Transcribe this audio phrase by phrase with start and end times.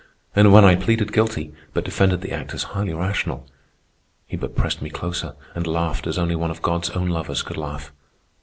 [0.35, 3.47] And when I pleaded guilty, but defended the act as highly rational,
[4.25, 7.55] he but pressed me closer and laughed as only one of God's own lovers could
[7.55, 7.91] laugh.